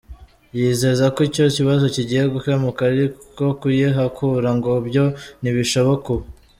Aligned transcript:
Yizeza 0.57 1.05
ko 1.13 1.19
icyo 1.27 1.45
kibazo 1.55 1.85
kigiye 1.95 2.23
gukemuka 2.33 2.79
ariko 2.91 3.43
kuyihakura 3.61 4.49
ngo 4.57 4.71
byo 4.87 5.05
ntibishoboka 5.41 6.05
ubu. 6.15 6.27